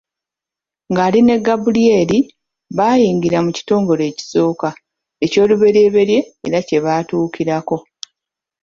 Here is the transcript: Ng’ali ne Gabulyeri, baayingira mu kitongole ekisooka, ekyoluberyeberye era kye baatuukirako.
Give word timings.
Ng’ali 0.91 1.19
ne 1.23 1.35
Gabulyeri, 1.45 2.19
baayingira 2.77 3.37
mu 3.45 3.51
kitongole 3.57 4.03
ekisooka, 4.11 4.69
ekyoluberyeberye 5.25 6.19
era 6.47 6.59
kye 6.67 6.79
baatuukirako. 6.85 7.77